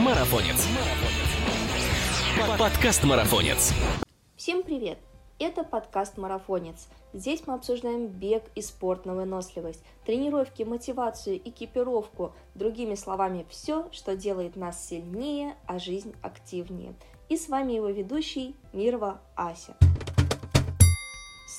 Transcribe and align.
Марафонец. 0.00 0.66
Подкаст 2.58 3.04
Марафонец. 3.04 3.74
Всем 4.34 4.62
привет! 4.62 4.98
Это 5.38 5.62
подкаст 5.62 6.16
«Марафонец». 6.16 6.88
Здесь 7.12 7.42
мы 7.46 7.52
обсуждаем 7.52 8.06
бег 8.06 8.44
и 8.54 8.62
спорт 8.62 9.04
на 9.04 9.14
выносливость, 9.14 9.84
тренировки, 10.06 10.62
мотивацию, 10.62 11.36
экипировку, 11.36 12.32
другими 12.54 12.94
словами, 12.94 13.44
все, 13.50 13.88
что 13.92 14.16
делает 14.16 14.56
нас 14.56 14.88
сильнее, 14.88 15.54
а 15.66 15.78
жизнь 15.78 16.14
активнее. 16.22 16.94
И 17.28 17.36
с 17.36 17.50
вами 17.50 17.74
его 17.74 17.88
ведущий 17.88 18.56
Мирова 18.72 19.20
Ася. 19.36 19.76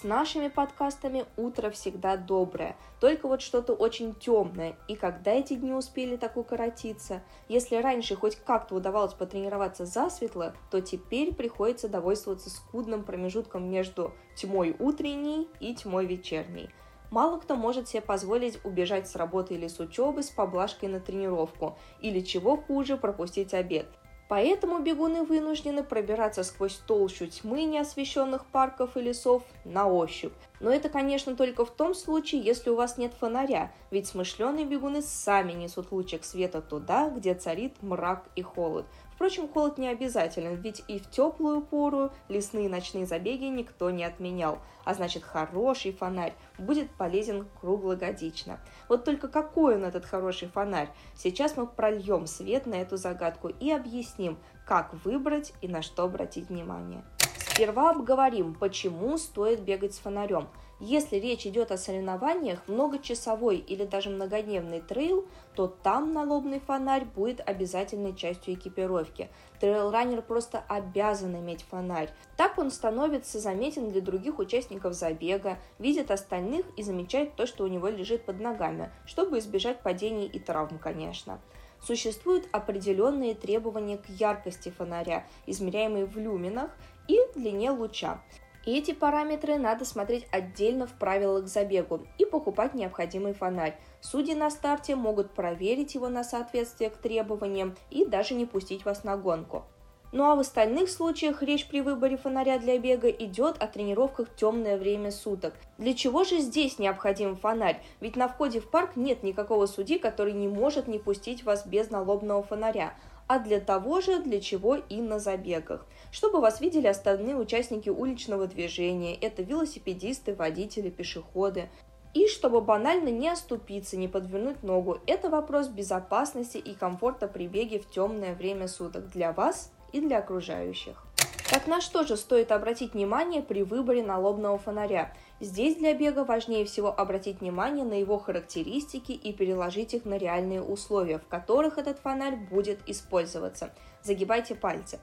С 0.02 0.04
нашими 0.04 0.48
подкастами 0.48 1.26
утро 1.38 1.70
всегда 1.70 2.18
доброе, 2.18 2.76
только 3.00 3.28
вот 3.28 3.44
что-то 3.44 3.74
очень 3.74 4.16
темное. 4.16 4.76
И 4.88 4.96
когда 4.96 5.30
эти 5.30 5.54
дни 5.54 5.74
успели 5.74 6.18
так 6.18 6.38
укоротиться? 6.38 7.22
Если 7.48 7.76
раньше 7.76 8.16
хоть 8.16 8.36
как-то 8.36 8.74
удавалось 8.74 9.14
потренироваться 9.14 9.86
засветло, 9.86 10.56
то 10.72 10.82
теперь 10.82 11.36
приходится 11.36 11.88
довольствоваться 11.88 12.50
скудным 12.50 13.04
промежутком 13.04 13.70
между 13.70 14.12
тьмой 14.36 14.76
утренней 14.80 15.48
и 15.60 15.76
тьмой 15.76 16.08
вечерней. 16.08 16.72
Мало 17.12 17.38
кто 17.38 17.56
может 17.56 17.88
себе 17.88 18.02
позволить 18.02 18.60
убежать 18.64 19.08
с 19.08 19.16
работы 19.16 19.54
или 19.54 19.68
с 19.68 19.80
учебы 19.80 20.24
с 20.24 20.32
поблажкой 20.32 20.90
на 20.90 21.00
тренировку, 21.00 21.78
или 22.00 22.22
чего 22.22 22.58
хуже, 22.58 22.98
пропустить 22.98 23.54
обед. 23.54 23.86
Поэтому 24.32 24.80
бегуны 24.80 25.24
вынуждены 25.24 25.84
пробираться 25.84 26.44
сквозь 26.44 26.78
толщу 26.88 27.28
тьмы 27.28 27.66
неосвещенных 27.66 28.46
парков 28.46 28.96
и 28.96 29.02
лесов 29.02 29.44
на 29.66 29.90
ощупь. 29.90 30.32
Но 30.62 30.72
это, 30.72 30.88
конечно, 30.88 31.36
только 31.36 31.66
в 31.66 31.72
том 31.72 31.94
случае, 31.94 32.40
если 32.40 32.70
у 32.70 32.76
вас 32.76 32.98
нет 32.98 33.12
фонаря, 33.14 33.74
ведь 33.90 34.08
смышленые 34.08 34.66
бегуны 34.66 35.02
сами 35.02 35.52
несут 35.52 35.92
лучик 35.92 36.24
света 36.24 36.62
туда, 36.62 37.10
где 37.10 37.36
царит 37.36 37.74
мрак 37.82 38.24
и 38.38 38.42
холод. 38.42 38.86
Впрочем, 39.22 39.48
холод 39.48 39.78
не 39.78 39.88
обязателен, 39.88 40.56
ведь 40.56 40.84
и 40.88 40.98
в 40.98 41.08
теплую 41.08 41.62
пору 41.62 42.10
лесные 42.28 42.68
ночные 42.68 43.06
забеги 43.06 43.44
никто 43.44 43.92
не 43.92 44.04
отменял, 44.04 44.58
а 44.84 44.96
значит 44.96 45.22
хороший 45.22 45.92
фонарь 45.92 46.34
будет 46.58 46.90
полезен 46.90 47.46
круглогодично. 47.60 48.60
Вот 48.90 49.06
только 49.06 49.28
какой 49.28 49.76
он 49.76 49.84
этот 49.84 50.08
хороший 50.08 50.48
фонарь? 50.48 50.90
Сейчас 51.14 51.56
мы 51.56 51.68
прольем 51.68 52.26
свет 52.26 52.66
на 52.66 52.74
эту 52.74 52.98
загадку 52.98 53.50
и 53.50 53.70
объясним, 53.70 54.40
как 54.66 54.92
выбрать 55.06 55.54
и 55.62 55.68
на 55.68 55.84
что 55.84 56.06
обратить 56.06 56.50
внимание. 56.50 57.04
Сперва 57.38 57.92
обговорим, 57.92 58.56
почему 58.56 59.20
стоит 59.20 59.62
бегать 59.62 59.94
с 59.94 60.00
фонарем– 60.00 60.48
если 60.82 61.18
речь 61.18 61.46
идет 61.46 61.72
о 61.72 61.78
соревнованиях, 61.78 62.68
многочасовой 62.68 63.58
или 63.58 63.86
даже 63.86 64.10
многодневный 64.10 64.82
трейл, 64.82 65.28
то 65.56 65.68
там 65.68 66.12
налобный 66.12 66.60
фонарь 66.60 67.06
будет 67.06 67.40
обязательной 67.48 68.16
частью 68.16 68.56
экипировки. 68.56 69.30
Трейл-раннер 69.60 70.24
просто 70.24 70.64
обязан 70.68 71.38
иметь 71.38 71.64
фонарь. 71.70 72.10
Так 72.36 72.58
он 72.58 72.72
становится 72.72 73.40
заметен 73.40 73.92
для 73.92 74.02
других 74.02 74.40
участников 74.40 74.96
забега, 74.96 75.60
видит 75.78 76.10
остальных 76.10 76.66
и 76.78 76.82
замечает 76.82 77.36
то, 77.36 77.46
что 77.46 77.64
у 77.64 77.68
него 77.68 77.88
лежит 77.88 78.26
под 78.26 78.40
ногами, 78.40 78.92
чтобы 79.06 79.38
избежать 79.38 79.82
падений 79.82 80.26
и 80.26 80.40
травм, 80.40 80.80
конечно. 80.80 81.40
Существуют 81.80 82.48
определенные 82.52 83.36
требования 83.36 83.98
к 83.98 84.10
яркости 84.10 84.70
фонаря, 84.70 85.26
измеряемые 85.46 86.06
в 86.06 86.18
люминах, 86.18 86.72
и 87.08 87.20
длине 87.36 87.72
луча. 87.72 88.22
И 88.66 88.78
эти 88.78 88.94
параметры 88.94 89.58
надо 89.58 89.86
смотреть 89.86 90.28
отдельно 90.32 90.86
в 90.86 90.94
правилах 90.94 91.46
к 91.46 91.48
забегу 91.48 92.02
и 92.18 92.26
покупать 92.26 92.74
необходимый 92.76 93.34
фонарь. 93.34 93.80
Судьи 94.02 94.36
на 94.36 94.52
старте 94.52 94.96
могут 94.96 95.34
проверить 95.34 95.96
его 95.96 96.10
на 96.10 96.24
соответствие 96.24 96.90
к 96.90 96.98
требованиям 96.98 97.76
и 97.90 98.06
даже 98.06 98.36
не 98.36 98.46
пустить 98.46 98.86
вас 98.86 99.04
на 99.04 99.18
гонку. 99.18 99.66
Ну 100.12 100.30
а 100.30 100.36
в 100.36 100.40
остальных 100.40 100.90
случаях 100.90 101.42
речь 101.42 101.68
при 101.68 101.80
выборе 101.80 102.18
фонаря 102.18 102.60
для 102.60 102.78
бега 102.78 103.10
идет 103.10 103.62
о 103.64 103.68
тренировках 103.68 104.28
в 104.28 104.36
темное 104.36 104.78
время 104.78 105.10
суток. 105.10 105.54
Для 105.78 105.94
чего 105.94 106.26
же 106.26 106.40
здесь 106.40 106.80
необходим 106.80 107.38
фонарь? 107.38 107.82
Ведь 108.02 108.18
на 108.18 108.28
входе 108.28 108.60
в 108.60 108.70
парк 108.70 108.98
нет 108.98 109.24
никакого 109.24 109.68
судьи, 109.68 109.98
который 109.98 110.34
не 110.34 110.50
может 110.50 110.88
не 110.88 111.00
пустить 111.00 111.44
вас 111.44 111.66
без 111.66 111.90
налобного 111.90 112.44
фонаря 112.44 112.94
а 113.32 113.40
для 113.40 113.62
того 113.62 114.02
же, 114.02 114.22
для 114.22 114.42
чего 114.42 114.76
и 114.76 115.00
на 115.00 115.18
забегах. 115.18 115.86
Чтобы 116.12 116.42
вас 116.42 116.60
видели 116.60 116.88
остальные 116.88 117.38
участники 117.38 117.88
уличного 117.88 118.46
движения, 118.46 119.16
это 119.16 119.42
велосипедисты, 119.42 120.36
водители, 120.36 120.90
пешеходы. 120.90 121.70
И 122.14 122.28
чтобы 122.28 122.60
банально 122.60 123.08
не 123.08 123.30
оступиться, 123.30 123.96
не 123.96 124.10
подвернуть 124.10 124.64
ногу, 124.64 124.98
это 125.08 125.30
вопрос 125.30 125.70
безопасности 125.70 126.58
и 126.58 126.74
комфорта 126.74 127.30
при 127.30 127.48
беге 127.48 127.80
в 127.80 127.90
темное 127.90 128.36
время 128.36 128.68
суток 128.68 129.10
для 129.12 129.32
вас 129.32 129.72
и 129.92 130.02
для 130.02 130.20
окружающих. 130.20 131.04
Так 131.52 131.68
на 131.68 131.82
что 131.82 132.04
же 132.04 132.16
стоит 132.16 132.52
обратить 132.54 132.94
внимание 132.94 133.42
при 133.42 133.64
выборе 133.64 134.02
налобного 134.02 134.58
фонаря? 134.58 135.14
Здесь 135.42 135.76
для 135.76 135.94
бега 135.94 136.24
важнее 136.24 136.64
всего 136.64 136.98
обратить 136.98 137.42
внимание 137.42 137.84
на 137.84 138.00
его 138.00 138.18
характеристики 138.18 139.12
и 139.12 139.34
переложить 139.34 139.94
их 139.94 140.06
на 140.06 140.18
реальные 140.18 140.62
условия, 140.62 141.18
в 141.18 141.28
которых 141.28 141.78
этот 141.78 142.00
фонарь 142.00 142.38
будет 142.38 142.80
использоваться. 142.88 143.74
Загибайте 144.02 144.56
пальцы. 144.56 145.00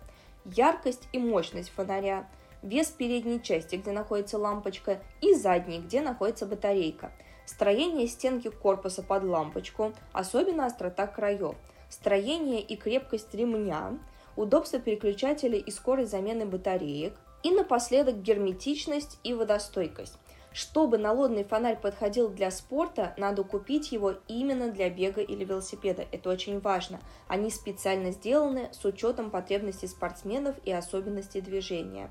Яркость 0.47 1.07
и 1.13 1.19
мощность 1.19 1.69
фонаря, 1.69 2.27
вес 2.63 2.89
передней 2.89 3.43
части, 3.43 3.77
где 3.77 3.93
находится 3.93 4.39
лампочка, 4.39 5.03
и 5.21 5.35
задней, 5.35 5.81
где 5.81 6.01
находится 6.01 6.47
батарейка. 6.47 7.13
Строение 7.45 8.07
стенки 8.07 8.49
корпуса 8.49 9.03
под 9.03 9.25
лампочку, 9.25 9.93
особенно 10.13 10.65
острота 10.65 11.07
краев. 11.07 11.57
Строение 11.91 12.61
и 12.61 12.77
крепкость 12.77 13.35
ремня, 13.35 13.99
удобство 14.39 14.79
переключателя 14.79 15.59
и 15.59 15.71
скорость 15.71 16.11
замены 16.11 16.47
батареек, 16.47 17.15
и 17.43 17.51
напоследок 17.51 18.23
герметичность 18.23 19.19
и 19.23 19.35
водостойкость. 19.35 20.15
Чтобы 20.53 20.99
налодный 20.99 21.45
фонарь 21.45 21.79
подходил 21.79 22.29
для 22.31 22.51
спорта, 22.51 23.15
надо 23.17 23.45
купить 23.45 23.93
его 23.93 24.15
именно 24.27 24.71
для 24.73 24.91
бега 24.91 25.21
или 25.21 25.45
велосипеда. 25.45 26.07
Это 26.11 26.31
очень 26.31 26.59
важно. 26.59 27.01
Они 27.29 27.51
специально 27.51 28.13
сделаны 28.13 28.71
с 28.73 28.85
учетом 28.85 29.31
потребностей 29.31 29.87
спортсменов 29.87 30.57
и 30.65 30.73
особенностей 30.73 31.41
движения. 31.41 32.11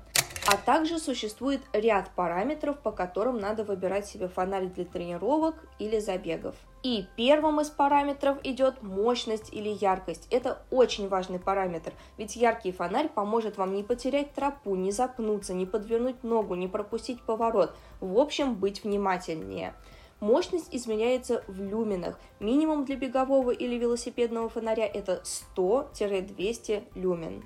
А 0.50 0.56
также 0.56 0.98
существует 0.98 1.60
ряд 1.74 2.08
параметров, 2.16 2.78
по 2.78 2.90
которым 2.90 3.38
надо 3.38 3.64
выбирать 3.64 4.06
себе 4.06 4.28
фонарь 4.28 4.68
для 4.68 4.86
тренировок 4.86 5.56
или 5.78 5.98
забегов. 5.98 6.54
И 6.82 7.04
первым 7.18 7.60
из 7.60 7.68
параметров 7.68 8.38
идет 8.44 8.82
мощность 8.82 9.52
или 9.52 9.68
яркость. 9.68 10.26
Это 10.30 10.62
очень 10.70 11.08
важный 11.08 11.38
параметр, 11.38 11.92
ведь 12.16 12.34
яркий 12.34 12.72
фонарь 12.72 13.10
поможет 13.10 13.58
вам 13.58 13.74
не 13.74 13.82
потерять 13.82 14.32
тропу, 14.32 14.74
не 14.74 14.90
запнуться, 14.90 15.52
не 15.52 15.66
подвернуть 15.66 16.24
ногу, 16.24 16.54
не 16.54 16.66
пропустить 16.66 17.20
поворот. 17.20 17.76
В 18.00 18.18
общем, 18.18 18.54
быть 18.54 18.84
внимательнее. 18.84 19.74
Мощность 20.20 20.68
измеряется 20.74 21.44
в 21.46 21.60
люменах. 21.60 22.18
Минимум 22.40 22.86
для 22.86 22.96
бегового 22.96 23.50
или 23.50 23.74
велосипедного 23.74 24.48
фонаря 24.48 24.86
это 24.86 25.22
100-200 25.54 26.84
люмен. 26.94 27.44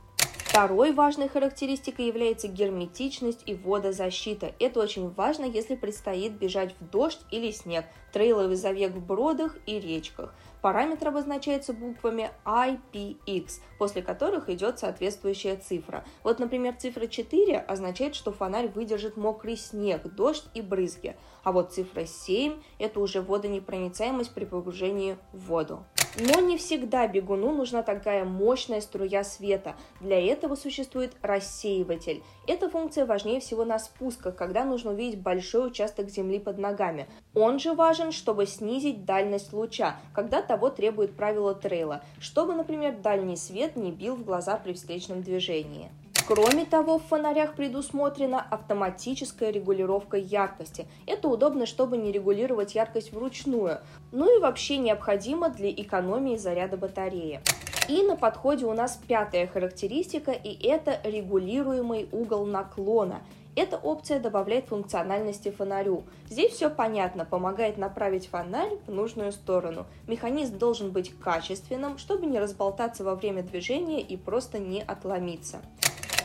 Второй 0.53 0.93
важной 0.93 1.31
характеристикой 1.31 2.09
является 2.09 2.47
герметичность 2.47 3.43
и 3.47 3.55
водозащита. 3.55 4.53
Это 4.59 4.81
очень 4.81 5.09
важно, 5.09 5.47
если 5.47 5.77
предстоит 5.77 6.33
бежать 6.33 6.75
в 6.79 6.91
дождь 6.91 7.21
или 7.31 7.51
снег, 7.51 7.87
трейловый 8.13 8.57
забег 8.57 8.93
в 8.93 9.03
бродах 9.03 9.57
и 9.65 9.81
речках. 9.81 10.35
Параметр 10.61 11.09
обозначается 11.09 11.73
буквами 11.73 12.31
IPX, 12.45 13.63
после 13.79 14.03
которых 14.03 14.51
идет 14.51 14.79
соответствующая 14.79 15.57
цифра. 15.57 16.05
Вот, 16.23 16.39
например, 16.39 16.77
цифра 16.77 17.07
4 17.07 17.57
означает, 17.57 18.15
что 18.15 18.31
фонарь 18.31 18.69
выдержит 18.69 19.17
мокрый 19.17 19.57
снег, 19.57 20.03
дождь 20.15 20.45
и 20.53 20.61
брызги. 20.61 21.17
А 21.45 21.53
вот 21.53 21.73
цифра 21.73 22.05
7– 22.05 22.61
это 22.79 23.01
уже 23.01 23.23
водонепроницаемость 23.23 24.35
при 24.35 24.45
погружении 24.45 25.17
в 25.33 25.47
воду. 25.47 25.83
Но 26.19 26.41
не 26.41 26.59
всегда 26.59 27.07
бегуну 27.07 27.53
нужна 27.53 27.83
такая 27.83 28.25
мощная 28.25 28.83
струя 28.83 29.25
света. 29.25 29.75
Для 30.01 30.21
этого 30.21 30.57
существует 30.57 31.13
рассеиватель. 31.23 32.23
Эта 32.47 32.69
функция 32.69 33.07
важнее 33.07 33.41
всего 33.41 33.65
на 33.65 33.79
спусках, 33.79 34.37
когда 34.37 34.65
нужно 34.65 34.91
увидеть 34.91 35.21
большой 35.21 35.69
участок 35.69 36.11
земли 36.11 36.39
под 36.39 36.59
ногами. 36.59 37.07
Он 37.35 37.59
же 37.59 37.73
важен, 37.73 38.13
чтобы 38.13 38.47
снизить 38.47 39.07
дальность 39.07 39.55
луча, 39.55 39.97
когда 40.15 40.43
того 40.43 40.69
требует 40.69 41.17
правило 41.17 41.55
трейла, 41.55 42.03
чтобы, 42.21 42.55
например, 42.55 42.97
дальний 42.99 43.37
свет 43.37 43.77
не 43.77 43.91
бил 43.91 44.17
в 44.17 44.25
глаза 44.25 44.57
при 44.57 44.75
встречном 44.75 45.23
движении. 45.23 45.91
Кроме 46.27 46.65
того, 46.65 46.99
в 46.99 47.03
фонарях 47.03 47.55
предусмотрена 47.55 48.41
автоматическая 48.41 49.51
регулировка 49.51 50.17
яркости. 50.17 50.87
Это 51.05 51.29
удобно, 51.29 51.67
чтобы 51.67 51.97
не 51.97 52.13
регулировать 52.13 52.77
яркость 52.77 53.13
вручную. 53.13 53.79
Ну 54.13 54.37
и 54.37 54.41
вообще 54.41 54.77
необходимо 54.77 55.51
для 55.51 55.71
экономии 55.71 56.37
заряда 56.37 56.77
батареи. 56.77 57.41
И 57.89 58.03
на 58.03 58.15
подходе 58.15 58.67
у 58.67 58.73
нас 58.73 58.99
пятая 59.09 59.49
характеристика, 59.49 60.31
и 60.31 60.67
это 60.67 61.01
регулируемый 61.03 62.09
угол 62.13 62.47
наклона. 62.47 63.23
Эта 63.55 63.77
опция 63.77 64.19
добавляет 64.19 64.67
функциональности 64.67 65.51
фонарю. 65.51 66.05
Здесь 66.31 66.53
все 66.53 66.71
понятно, 66.71 67.27
помогает 67.27 67.77
направить 67.77 68.29
фонарь 68.29 68.79
в 68.87 68.93
нужную 68.93 69.33
сторону. 69.33 69.87
Механизм 70.07 70.57
должен 70.57 70.91
быть 70.91 71.13
качественным, 71.19 71.99
чтобы 71.99 72.27
не 72.27 72.39
разболтаться 72.39 73.05
во 73.05 73.15
время 73.15 73.43
движения 73.43 74.01
и 74.01 74.17
просто 74.17 74.59
не 74.59 74.81
отломиться. 74.81 75.61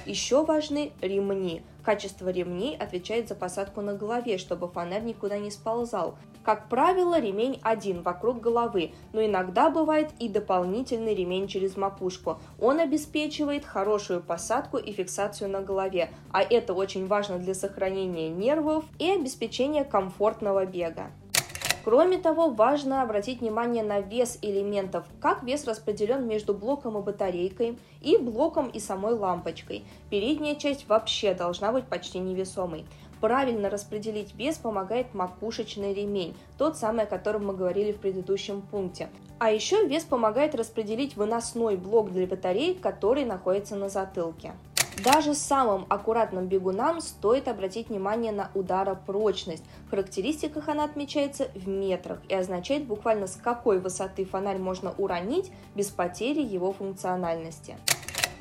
Еще 0.07 0.45
важны 0.45 0.93
ремни. 1.01 1.63
Качество 1.83 2.29
ремней 2.29 2.77
отвечает 2.77 3.27
за 3.27 3.35
посадку 3.35 3.81
на 3.81 3.93
голове, 3.93 4.37
чтобы 4.37 4.69
фонарь 4.69 5.03
никуда 5.03 5.37
не 5.37 5.51
сползал. 5.51 6.17
Как 6.45 6.69
правило, 6.69 7.19
ремень 7.19 7.59
один 7.61 8.03
вокруг 8.03 8.39
головы, 8.39 8.93
но 9.11 9.25
иногда 9.25 9.69
бывает 9.69 10.11
и 10.17 10.29
дополнительный 10.29 11.13
ремень 11.13 11.49
через 11.49 11.75
макушку. 11.75 12.39
Он 12.57 12.79
обеспечивает 12.79 13.65
хорошую 13.65 14.21
посадку 14.21 14.77
и 14.77 14.93
фиксацию 14.93 15.49
на 15.49 15.59
голове, 15.61 16.09
а 16.31 16.41
это 16.41 16.73
очень 16.73 17.05
важно 17.05 17.37
для 17.37 17.53
сохранения 17.53 18.29
нервов 18.29 18.85
и 18.99 19.11
обеспечения 19.11 19.83
комфортного 19.83 20.65
бега. 20.65 21.11
Кроме 21.87 22.17
того, 22.17 22.49
важно 22.49 23.01
обратить 23.01 23.39
внимание 23.39 23.81
на 23.81 24.01
вес 24.01 24.39
элементов, 24.41 25.05
как 25.21 25.41
вес 25.43 25.63
распределен 25.65 26.27
между 26.27 26.53
блоком 26.53 26.97
и 26.97 27.01
батарейкой, 27.01 27.79
и 28.01 28.17
блоком 28.17 28.67
и 28.67 28.77
самой 28.77 29.13
лампочкой. 29.13 29.85
Передняя 30.09 30.55
часть 30.55 30.89
вообще 30.89 31.33
должна 31.33 31.71
быть 31.71 31.85
почти 31.85 32.19
невесомой. 32.19 32.85
Правильно 33.21 33.69
распределить 33.69 34.35
вес 34.35 34.57
помогает 34.57 35.13
макушечный 35.13 35.93
ремень, 35.93 36.35
тот 36.57 36.75
самый, 36.75 37.05
о 37.05 37.07
котором 37.07 37.47
мы 37.47 37.53
говорили 37.53 37.93
в 37.93 38.01
предыдущем 38.01 38.63
пункте. 38.63 39.07
А 39.39 39.49
еще 39.49 39.87
вес 39.87 40.03
помогает 40.03 40.55
распределить 40.55 41.15
выносной 41.15 41.77
блок 41.77 42.11
для 42.11 42.27
батареи, 42.27 42.73
который 42.73 43.23
находится 43.23 43.77
на 43.77 43.87
затылке. 43.87 44.51
Даже 45.03 45.35
самым 45.35 45.85
аккуратным 45.89 46.47
бегунам 46.47 47.01
стоит 47.01 47.47
обратить 47.47 47.89
внимание 47.89 48.31
на 48.31 48.49
ударопрочность. 48.55 49.63
В 49.85 49.91
характеристиках 49.91 50.69
она 50.69 50.85
отмечается 50.85 51.49
в 51.53 51.67
метрах 51.67 52.19
и 52.27 52.33
означает 52.33 52.85
буквально 52.85 53.27
с 53.27 53.35
какой 53.35 53.79
высоты 53.79 54.25
фонарь 54.25 54.57
можно 54.57 54.93
уронить 54.97 55.51
без 55.75 55.87
потери 55.87 56.41
его 56.41 56.73
функциональности. 56.73 57.77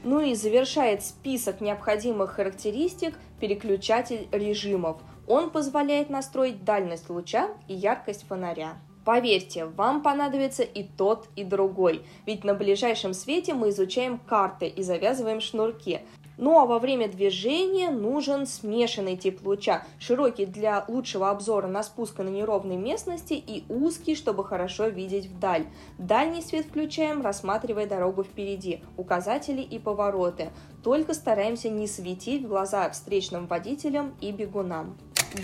Ну 0.02 0.20
и 0.20 0.34
завершает 0.34 1.04
список 1.04 1.60
необходимых 1.60 2.32
характеристик 2.32 3.14
переключатель 3.38 4.28
режимов. 4.32 4.96
Он 5.26 5.50
позволяет 5.50 6.08
настроить 6.08 6.64
дальность 6.64 7.10
луча 7.10 7.48
и 7.68 7.74
яркость 7.74 8.26
фонаря. 8.26 8.78
Поверьте, 9.04 9.66
вам 9.66 10.02
понадобится 10.02 10.62
и 10.62 10.82
тот, 10.82 11.28
и 11.36 11.44
другой, 11.44 12.02
ведь 12.24 12.42
на 12.42 12.54
ближайшем 12.54 13.14
свете 13.14 13.54
мы 13.54 13.68
изучаем 13.70 14.18
карты 14.18 14.66
и 14.66 14.82
завязываем 14.82 15.40
шнурки. 15.40 16.00
Ну 16.38 16.58
а 16.58 16.66
во 16.66 16.78
время 16.78 17.08
движения 17.08 17.90
нужен 17.90 18.46
смешанный 18.46 19.16
тип 19.16 19.40
луча, 19.46 19.84
широкий 19.98 20.44
для 20.44 20.84
лучшего 20.86 21.30
обзора 21.30 21.66
на 21.66 21.82
спуск 21.82 22.18
на 22.18 22.28
неровной 22.28 22.76
местности 22.76 23.32
и 23.32 23.64
узкий, 23.70 24.14
чтобы 24.14 24.44
хорошо 24.44 24.88
видеть 24.88 25.26
вдаль. 25.26 25.66
Дальний 25.96 26.42
свет 26.42 26.66
включаем, 26.66 27.22
рассматривая 27.22 27.86
дорогу 27.86 28.22
впереди, 28.22 28.82
указатели 28.98 29.62
и 29.62 29.78
повороты. 29.78 30.50
Только 30.84 31.14
стараемся 31.14 31.70
не 31.70 31.86
светить 31.86 32.44
в 32.44 32.48
глаза 32.48 32.90
встречным 32.90 33.46
водителям 33.46 34.14
и 34.20 34.30
бегунам. 34.30 34.98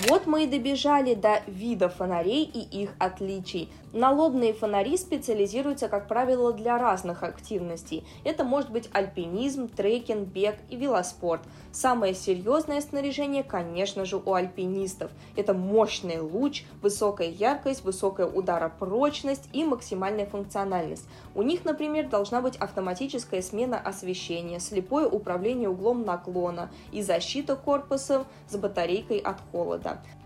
Вот 0.08 0.26
мы 0.26 0.44
и 0.44 0.46
добежали 0.46 1.12
до 1.12 1.42
вида 1.46 1.90
фонарей 1.90 2.44
и 2.44 2.60
их 2.82 2.94
отличий. 2.98 3.68
Налобные 3.92 4.54
фонари 4.54 4.96
специализируются, 4.96 5.86
как 5.86 6.08
правило, 6.08 6.54
для 6.54 6.78
разных 6.78 7.22
активностей. 7.22 8.04
Это 8.24 8.42
может 8.42 8.70
быть 8.70 8.88
альпинизм, 8.94 9.68
трекинг, 9.68 10.28
бег 10.28 10.56
и 10.70 10.76
велоспорт. 10.76 11.42
Самое 11.72 12.14
серьезное 12.14 12.80
снаряжение, 12.80 13.42
конечно 13.42 14.06
же, 14.06 14.16
у 14.16 14.32
альпинистов. 14.32 15.10
Это 15.36 15.52
мощный 15.52 16.20
луч, 16.20 16.64
высокая 16.80 17.28
яркость, 17.28 17.84
высокая 17.84 18.26
ударопрочность 18.26 19.46
и 19.52 19.62
максимальная 19.62 20.24
функциональность. 20.24 21.06
У 21.34 21.42
них, 21.42 21.66
например, 21.66 22.08
должна 22.08 22.40
быть 22.40 22.56
автоматическая 22.56 23.42
смена 23.42 23.78
освещения, 23.78 24.58
слепое 24.58 25.06
управление 25.06 25.68
углом 25.68 26.06
наклона 26.06 26.70
и 26.92 27.02
защита 27.02 27.56
корпуса 27.56 28.24
с 28.48 28.56
батарейкой 28.56 29.18
от 29.18 29.36
холода. 29.50 29.81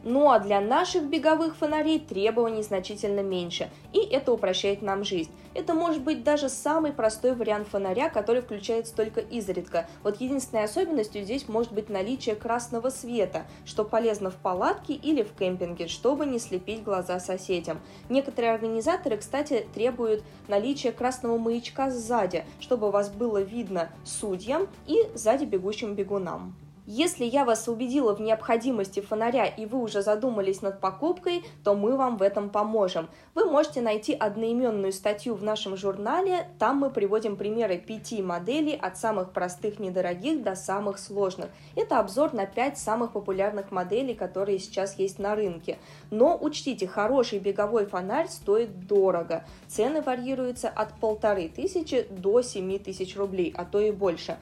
Ну 0.08 0.30
а 0.30 0.38
для 0.38 0.60
наших 0.60 1.04
беговых 1.08 1.56
фонарей 1.56 1.98
требований 1.98 2.62
значительно 2.62 3.20
меньше, 3.20 3.68
и 3.92 3.98
это 3.98 4.32
упрощает 4.32 4.80
нам 4.80 5.02
жизнь. 5.02 5.32
Это 5.52 5.74
может 5.74 6.02
быть 6.02 6.22
даже 6.22 6.48
самый 6.48 6.92
простой 6.92 7.34
вариант 7.34 7.66
фонаря, 7.66 8.08
который 8.08 8.42
включается 8.42 8.94
только 8.94 9.20
изредка. 9.20 9.88
Вот 10.04 10.20
единственной 10.20 10.62
особенностью 10.62 11.24
здесь 11.24 11.48
может 11.48 11.72
быть 11.72 11.88
наличие 11.88 12.36
красного 12.36 12.90
света, 12.90 13.46
что 13.64 13.84
полезно 13.84 14.30
в 14.30 14.36
палатке 14.36 14.92
или 14.92 15.24
в 15.24 15.32
кемпинге, 15.32 15.88
чтобы 15.88 16.24
не 16.24 16.38
слепить 16.38 16.84
глаза 16.84 17.18
соседям. 17.18 17.80
Некоторые 18.08 18.52
организаторы, 18.52 19.16
кстати, 19.16 19.66
требуют 19.74 20.22
наличия 20.46 20.92
красного 20.92 21.36
маячка 21.36 21.90
сзади, 21.90 22.44
чтобы 22.60 22.92
вас 22.92 23.08
было 23.08 23.38
видно 23.38 23.88
судьям 24.04 24.68
и 24.86 24.98
сзади 25.14 25.46
бегущим 25.46 25.94
бегунам. 25.94 26.54
Если 26.88 27.24
я 27.24 27.44
вас 27.44 27.66
убедила 27.66 28.14
в 28.14 28.20
необходимости 28.20 29.00
фонаря 29.00 29.46
и 29.46 29.66
вы 29.66 29.80
уже 29.80 30.02
задумались 30.02 30.62
над 30.62 30.80
покупкой, 30.80 31.42
то 31.64 31.74
мы 31.74 31.96
вам 31.96 32.16
в 32.16 32.22
этом 32.22 32.48
поможем. 32.48 33.08
Вы 33.34 33.46
можете 33.46 33.80
найти 33.80 34.14
одноименную 34.14 34.92
статью 34.92 35.34
в 35.34 35.42
нашем 35.42 35.76
журнале, 35.76 36.46
там 36.60 36.76
мы 36.76 36.90
приводим 36.90 37.34
примеры 37.34 37.76
пяти 37.76 38.22
моделей 38.22 38.76
от 38.76 38.96
самых 38.98 39.32
простых 39.32 39.80
недорогих 39.80 40.44
до 40.44 40.54
самых 40.54 41.00
сложных. 41.00 41.50
Это 41.74 41.98
обзор 41.98 42.34
на 42.34 42.46
пять 42.46 42.78
самых 42.78 43.10
популярных 43.10 43.72
моделей, 43.72 44.14
которые 44.14 44.60
сейчас 44.60 44.96
есть 44.96 45.18
на 45.18 45.34
рынке. 45.34 45.78
Но 46.12 46.38
учтите, 46.40 46.86
хороший 46.86 47.40
беговой 47.40 47.86
фонарь 47.86 48.28
стоит 48.28 48.86
дорого. 48.86 49.44
Цены 49.66 50.02
варьируются 50.02 50.68
от 50.68 50.94
полторы 51.00 51.48
тысячи 51.48 52.06
до 52.10 52.42
семи 52.42 52.78
тысяч 52.78 53.16
рублей, 53.16 53.52
а 53.56 53.64
то 53.64 53.80
и 53.80 53.90
больше. 53.90 54.36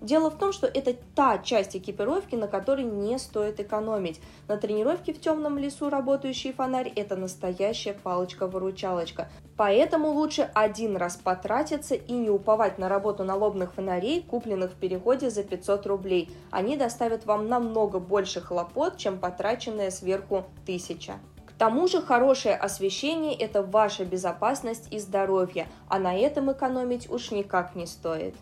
Дело 0.00 0.30
в 0.30 0.38
том, 0.38 0.52
что 0.52 0.66
это 0.66 0.94
та 1.14 1.38
часть 1.38 1.76
экипировки, 1.76 2.34
на 2.34 2.48
которой 2.48 2.84
не 2.84 3.18
стоит 3.18 3.60
экономить. 3.60 4.20
На 4.48 4.56
тренировке 4.56 5.12
в 5.12 5.20
темном 5.20 5.58
лесу 5.58 5.90
работающий 5.90 6.52
фонарь– 6.52 6.92
это 6.96 7.16
настоящая 7.16 7.94
палочка-выручалочка. 7.94 9.28
Поэтому 9.56 10.10
лучше 10.10 10.50
один 10.54 10.96
раз 10.96 11.16
потратиться 11.16 11.94
и 11.94 12.12
не 12.12 12.28
уповать 12.28 12.78
на 12.78 12.88
работу 12.88 13.24
налобных 13.24 13.72
фонарей, 13.72 14.22
купленных 14.22 14.72
в 14.72 14.74
переходе 14.74 15.30
за 15.30 15.44
500 15.44 15.86
рублей. 15.86 16.30
Они 16.50 16.76
доставят 16.76 17.24
вам 17.24 17.48
намного 17.48 17.98
больше 17.98 18.40
хлопот, 18.40 18.98
чем 18.98 19.18
потраченная 19.18 19.90
сверху 19.90 20.44
тысяча. 20.66 21.14
К 21.46 21.52
тому 21.58 21.88
же 21.88 22.02
хорошее 22.02 22.54
освещение– 22.54 23.34
это 23.38 23.62
ваша 23.62 24.04
безопасность 24.04 24.92
и 24.92 24.98
здоровье, 24.98 25.68
а 25.88 25.98
на 25.98 26.14
этом 26.14 26.52
экономить 26.52 27.08
уж 27.08 27.30
никак 27.30 27.74
не 27.74 27.86
стоит. 27.86 28.34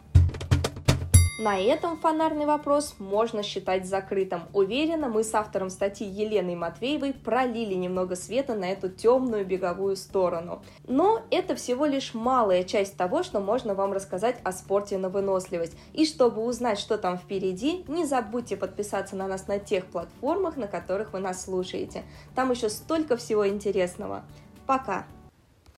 На 1.36 1.58
этом 1.58 1.96
фонарный 1.96 2.46
вопрос 2.46 2.94
можно 3.00 3.42
считать 3.42 3.86
закрытым. 3.86 4.42
Уверена, 4.52 5.08
мы 5.08 5.24
с 5.24 5.34
автором 5.34 5.68
статьи 5.68 6.06
Еленой 6.06 6.54
Матвеевой 6.54 7.12
пролили 7.12 7.74
немного 7.74 8.14
света 8.14 8.54
на 8.54 8.66
эту 8.66 8.88
темную 8.88 9.44
беговую 9.44 9.96
сторону. 9.96 10.62
Но 10.86 11.22
это 11.32 11.56
всего 11.56 11.86
лишь 11.86 12.14
малая 12.14 12.62
часть 12.62 12.96
того, 12.96 13.24
что 13.24 13.40
можно 13.40 13.74
вам 13.74 13.92
рассказать 13.92 14.36
о 14.44 14.52
спорте 14.52 14.96
на 14.96 15.08
выносливость. 15.08 15.76
И 15.92 16.06
чтобы 16.06 16.40
узнать, 16.44 16.78
что 16.78 16.98
там 16.98 17.18
впереди, 17.18 17.84
не 17.88 18.04
забудьте 18.04 18.56
подписаться 18.56 19.16
на 19.16 19.26
нас 19.26 19.48
на 19.48 19.58
тех 19.58 19.86
платформах, 19.86 20.56
на 20.56 20.68
которых 20.68 21.14
вы 21.14 21.18
нас 21.18 21.42
слушаете. 21.42 22.04
Там 22.36 22.52
еще 22.52 22.68
столько 22.68 23.16
всего 23.16 23.48
интересного. 23.48 24.24
Пока! 24.66 25.04